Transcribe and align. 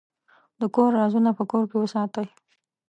د 0.59 0.61
کور 0.75 0.89
رازونه 0.99 1.29
په 1.37 1.43
کور 1.51 1.63
کې 1.69 1.77
وساتئ. 1.79 2.27